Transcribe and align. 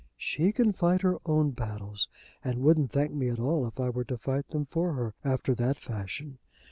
"She 0.17 0.51
can 0.51 0.73
fight 0.73 1.01
her 1.03 1.19
own 1.27 1.51
battles, 1.51 2.07
and 2.43 2.63
wouldn't 2.63 2.91
thank 2.91 3.13
me 3.13 3.29
at 3.29 3.37
all 3.37 3.67
if 3.67 3.79
I 3.79 3.89
were 3.91 4.03
to 4.05 4.17
fight 4.17 4.47
them 4.47 4.65
for 4.65 4.93
her 4.93 5.13
after 5.23 5.53
that 5.53 5.77
fashion. 5.79 6.39